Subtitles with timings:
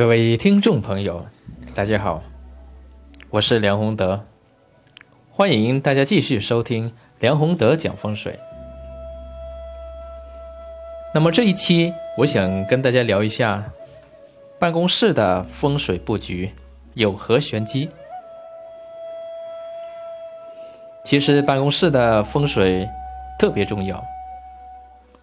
[0.00, 1.26] 各位听众朋友，
[1.74, 2.22] 大家好，
[3.28, 4.24] 我是梁宏德，
[5.30, 8.40] 欢迎大家继续收听梁宏德讲风水。
[11.12, 13.62] 那么这一期，我想跟大家聊一下
[14.58, 16.54] 办公室的风水布局
[16.94, 17.90] 有何玄机。
[21.04, 22.88] 其实办公室的风水
[23.38, 24.02] 特别重要，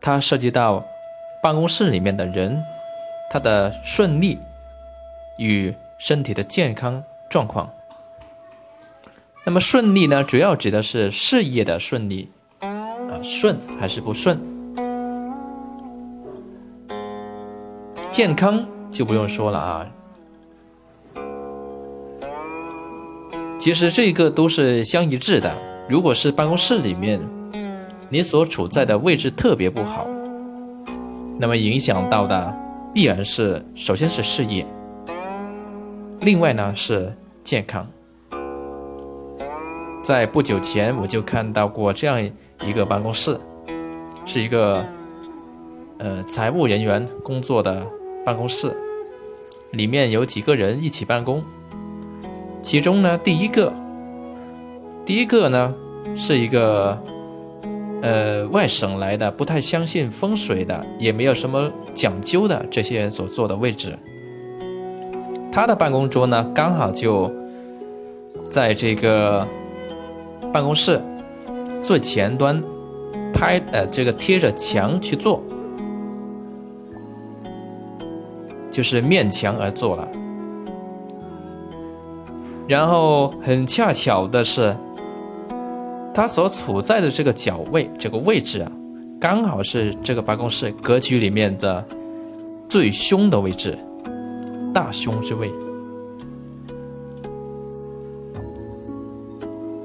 [0.00, 0.84] 它涉及到
[1.40, 2.60] 办公室里面的人
[3.30, 4.36] 他的顺利。
[5.38, 7.70] 与身体的健康状况。
[9.44, 14.40] 那么顺利呢，主要指的是事业的顺利，啊，顺还是不顺？
[18.10, 19.90] 健康就不用说了啊。
[23.58, 25.56] 其实这个都是相一致的。
[25.88, 27.20] 如果是办公室里面，
[28.08, 30.06] 你所处在的位置特别不好，
[31.38, 32.54] 那么影响到的
[32.94, 34.66] 必然是首先是事业。
[36.24, 37.86] 另外呢是健康，
[40.02, 42.18] 在不久前我就看到过这样
[42.66, 43.38] 一个办公室，
[44.24, 44.82] 是一个
[45.98, 47.86] 呃财务人员工作的
[48.24, 48.74] 办公室，
[49.72, 51.44] 里面有几个人一起办公，
[52.62, 53.70] 其中呢第一个，
[55.04, 55.74] 第一个呢
[56.16, 56.98] 是一个
[58.00, 63.98] 呃外省来的，不太相信风水的，也没有什么讲究的这些人所坐的位置。
[65.54, 67.32] 他的办公桌呢，刚好就
[68.50, 69.46] 在这个
[70.52, 71.00] 办公室
[71.80, 72.60] 最前端，
[73.32, 75.40] 拍呃这个贴着墙去做，
[78.68, 80.08] 就是面墙而坐了。
[82.66, 84.76] 然后很恰巧的是，
[86.12, 88.72] 他所处在的这个角位这个位置啊，
[89.20, 91.86] 刚好是这个办公室格局里面的
[92.68, 93.78] 最凶的位置。
[94.74, 95.52] 大凶之位，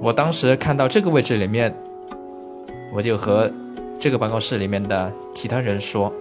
[0.00, 1.72] 我当时看到这个位置里面，
[2.92, 3.48] 我就和
[4.00, 6.12] 这个办公室里面的其他人说：“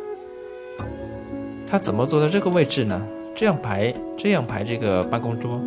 [1.66, 3.02] 他怎么坐在这个位置呢？
[3.34, 5.60] 这样排，这样排这个办公桌。”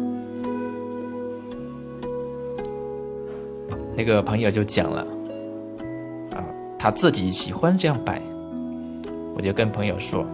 [3.97, 5.05] 那个朋友就讲了
[6.31, 6.47] ：“啊，
[6.78, 8.22] 他自己喜欢这样摆。”
[9.34, 10.25] 我就跟朋友说：“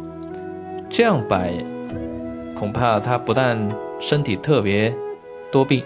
[0.90, 1.54] 这样摆。”
[2.60, 3.58] 恐怕他不但
[3.98, 4.94] 身体特别
[5.50, 5.82] 多病，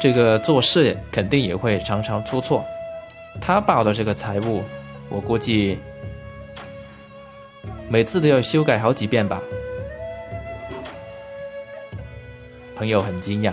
[0.00, 2.64] 这个做事肯定也会常常出错。
[3.40, 4.64] 他报的这个财务，
[5.08, 5.78] 我估计
[7.88, 9.40] 每次都要修改好几遍吧。
[12.74, 13.52] 朋友很惊讶，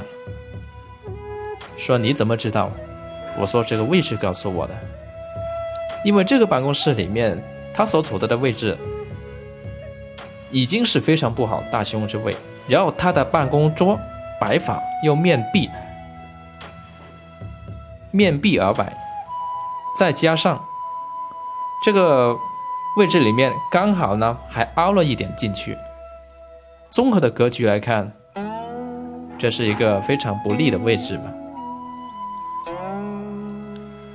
[1.78, 2.72] 说：“你怎么知道？”
[3.38, 4.74] 我说：“这个位置告诉我的，
[6.04, 7.40] 因为这个办公室里面
[7.72, 8.76] 他所处的的位置。”
[10.54, 12.34] 已经是非常不好，大凶之位。
[12.68, 14.00] 然后他的办公桌
[14.40, 15.70] 摆法又面壁，
[18.12, 18.96] 面壁而摆，
[20.00, 20.64] 再加上
[21.84, 22.34] 这个
[22.98, 25.76] 位置里面刚好呢还凹了一点进去。
[26.90, 28.10] 综合的格局来看，
[29.38, 31.26] 这是一个非常不利的位置嘛。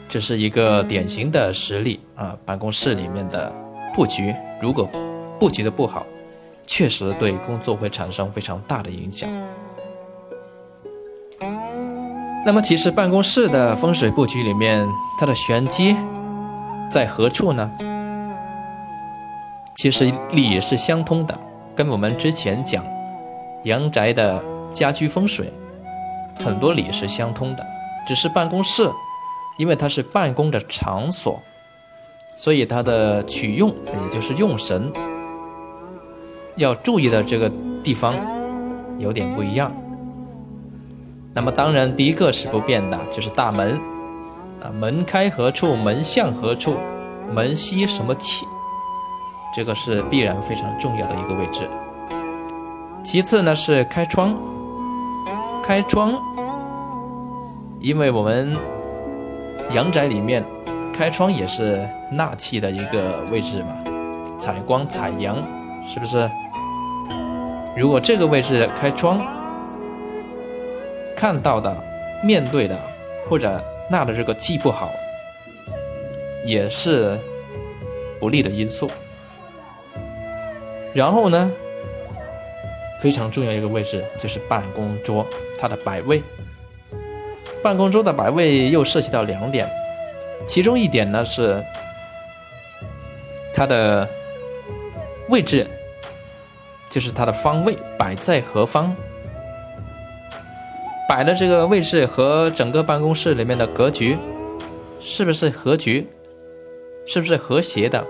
[0.08, 3.52] 这是一个典型的实例啊，办公室里面的
[3.92, 4.88] 布局，如果
[5.38, 6.06] 布局的不好。
[6.78, 9.28] 确实对工作会产生非常大的影响。
[12.46, 14.86] 那么，其实办公室的风水布局里面，
[15.18, 15.96] 它的玄机
[16.88, 17.68] 在何处呢？
[19.74, 21.36] 其实理是相通的，
[21.74, 22.84] 跟我们之前讲
[23.64, 24.40] 阳宅的
[24.72, 25.52] 家居风水
[26.44, 27.66] 很多理是相通的。
[28.06, 28.88] 只是办公室，
[29.56, 31.42] 因为它是办公的场所，
[32.36, 33.74] 所以它的取用，
[34.04, 34.92] 也就是用神。
[36.58, 37.50] 要注意的这个
[37.82, 38.14] 地方
[38.98, 39.72] 有点不一样。
[41.32, 43.78] 那么当然，第一个是不变的，就是大门
[44.60, 46.74] 啊，门开何处，门向何处，
[47.32, 48.44] 门吸什么气，
[49.54, 51.68] 这个是必然非常重要的一个位置。
[53.04, 54.36] 其次呢是开窗，
[55.62, 56.12] 开窗，
[57.80, 58.56] 因为我们
[59.72, 60.44] 阳宅里面
[60.92, 63.68] 开窗也是纳气的一个位置嘛，
[64.36, 65.36] 采光采阳，
[65.86, 66.28] 是不是？
[67.78, 69.24] 如果这个位置开窗，
[71.14, 71.72] 看到的、
[72.24, 72.76] 面对的，
[73.30, 74.90] 或者纳的这个气不好，
[76.44, 77.16] 也是
[78.18, 78.90] 不利的因素。
[80.92, 81.52] 然后呢，
[83.00, 85.24] 非常重要一个位置就是办公桌
[85.56, 86.20] 它的摆位。
[87.62, 89.70] 办公桌的摆位又涉及到两点，
[90.48, 91.64] 其中一点呢是
[93.54, 94.08] 它的
[95.28, 95.64] 位置。
[96.88, 98.94] 就是它的方位摆在何方，
[101.08, 104.16] 摆的这个位置和整个办公室里面的格局
[105.00, 106.06] 是不是合局，
[107.06, 108.04] 是不是和谐的？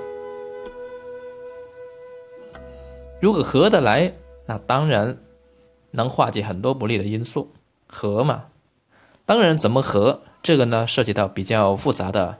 [3.21, 4.13] 如果合得来，
[4.47, 5.17] 那当然
[5.91, 7.53] 能化解很多不利的因素，
[7.89, 8.45] 合嘛。
[9.27, 12.37] 当然怎么合，这个呢涉及到比较复杂的，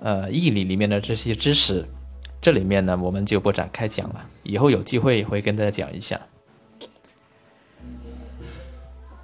[0.00, 1.84] 呃，义理里面的这些知识。
[2.44, 6.20] 这里面呢，我们就不展开讲了，以后有机会会跟大家讲一下。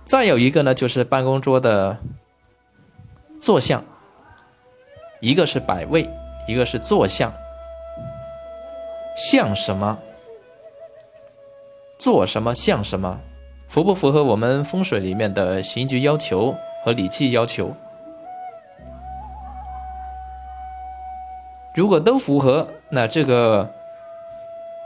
[0.07, 1.99] 再有一个呢，就是办公桌的
[3.39, 3.85] 坐向，
[5.21, 6.09] 一个是摆位，
[6.49, 7.31] 一个是坐向。
[9.31, 9.99] 像什么，
[11.99, 13.21] 做什么，像什么，
[13.69, 17.77] 符不符合我们风水里面的形局要求和理气要求？
[21.75, 23.69] 如果都符合，那这个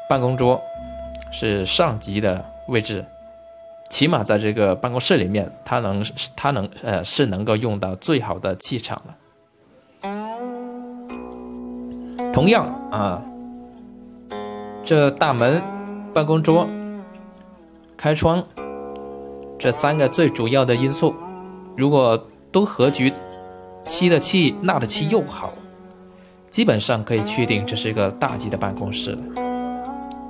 [0.09, 0.61] 办公桌
[1.31, 3.05] 是上级的位置，
[3.89, 6.05] 起码在这个办公室里面，他能
[6.37, 9.17] 他能呃是能够用到最好的气场了。
[12.33, 13.23] 同样啊，
[14.85, 15.63] 这大门、
[16.13, 16.69] 办公桌、
[17.97, 18.45] 开窗
[19.59, 21.15] 这三个最主要的因素，
[21.77, 23.13] 如果都合局，
[23.85, 25.53] 吸的气、纳的气又好。
[26.55, 29.25] 基本上可以确定这是一个大吉的办公室了，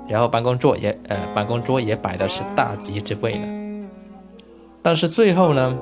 [0.09, 3.88] 然后办公桌也呃办公桌也摆的是大吉之位了。
[4.81, 5.79] 但是最后呢，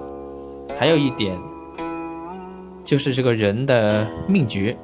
[0.76, 1.38] 还有一点，
[2.82, 4.76] 就是这个人的命局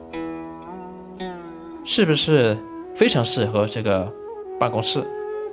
[1.84, 2.56] 是不是
[2.94, 4.08] 非常适合这个
[4.60, 5.04] 办公室？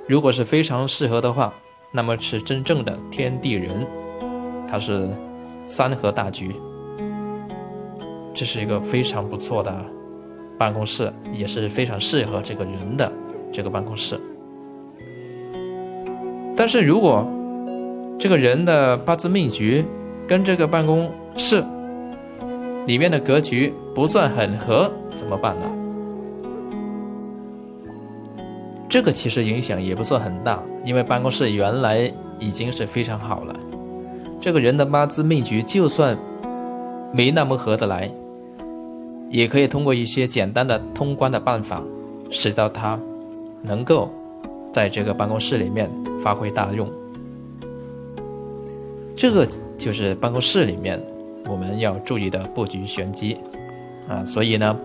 [0.06, 1.52] 如果是非常适合的话，
[1.90, 3.84] 那么是真正的天地人，
[4.68, 5.08] 它是
[5.64, 6.54] 三合大局，
[8.32, 9.84] 这是一个非常不错的。
[10.58, 13.12] 办公室也是非常适合这个人的
[13.52, 14.18] 这个办公室，
[16.56, 17.26] 但是如果
[18.18, 19.84] 这个人的八字命局
[20.26, 21.62] 跟这个办公室
[22.86, 25.72] 里面的格局不算很合，怎么办呢？
[28.88, 33.54] 这个其实影响也不算很大，因为办公室原来已经是非常好了。
[34.38, 36.16] 这个人的八字命局就算
[37.12, 38.10] 没那么合得来。
[39.28, 41.82] 也可以通过一些简单的通关的办法，
[42.30, 42.98] 使到他
[43.62, 44.08] 能够
[44.72, 45.90] 在这个办公室里面
[46.22, 46.88] 发挥大用。
[49.14, 49.46] 这个
[49.76, 51.02] 就是办公室里面
[51.48, 53.36] 我们要注意的布局玄机
[54.08, 54.22] 啊。
[54.24, 54.78] 所以呢，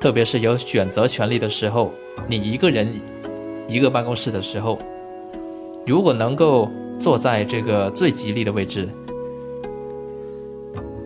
[0.00, 1.90] 特别是有选择权利的时候，
[2.28, 2.88] 你一个人
[3.66, 4.78] 一个办公室的时候，
[5.84, 6.68] 如果能够
[6.98, 8.88] 坐在这个最吉利的位置，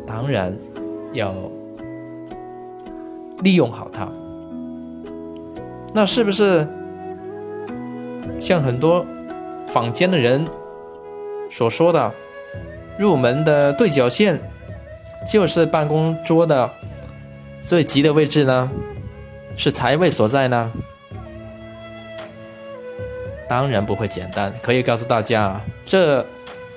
[0.07, 0.55] 当然
[1.15, 1.35] 要。
[3.43, 4.09] 利用好它，
[5.93, 6.67] 那是不是
[8.41, 9.05] 像很多
[9.67, 10.47] 坊间的人
[11.51, 12.13] 所说的，
[12.99, 14.41] 入门的对角线
[15.31, 16.71] 就是办公桌的
[17.61, 18.71] 最吉的位置呢？
[19.55, 20.73] 是财位所在呢？
[23.49, 26.25] 当然不会简单，可以告诉大家，这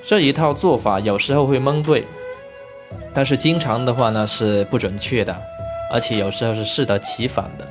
[0.03, 2.05] 这一套做法有时候会蒙对，
[3.13, 5.35] 但是经常的话呢是不准确的。
[5.91, 7.67] 而且有时候是适得其反的，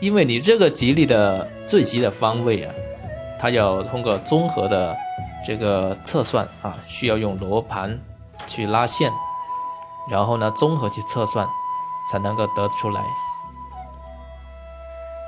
[0.00, 2.74] 因为你这个吉利的最吉的方位啊，
[3.38, 4.96] 它要通过综合的
[5.46, 7.98] 这个测算啊，需要用罗盘
[8.46, 9.10] 去拉线，
[10.10, 11.46] 然后呢综合去测算，
[12.10, 13.00] 才能够得出来。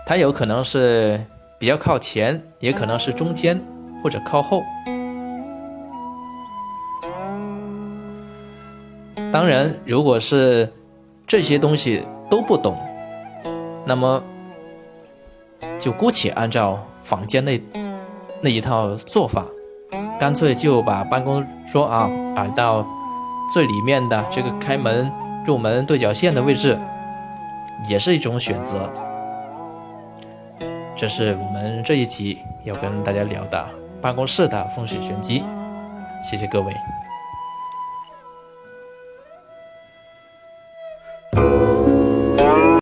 [0.07, 1.23] 它有可能是
[1.59, 3.61] 比较靠前，也可能是中间
[4.03, 4.63] 或者靠后。
[9.31, 10.73] 当然，如果是
[11.27, 12.77] 这些东西都不懂，
[13.85, 14.23] 那么
[15.79, 17.61] 就姑且按照坊间那
[18.41, 19.45] 那一套做法，
[20.19, 22.87] 干脆就把办公桌啊摆到
[23.53, 25.11] 最里面的这个开门
[25.45, 26.79] 入门对角线的位置，
[27.89, 28.91] 也是一种选择。
[30.97, 33.69] 这是我们这一集要跟大家聊的
[34.01, 35.45] 办公室的风水玄机，
[36.29, 36.73] 谢谢各位。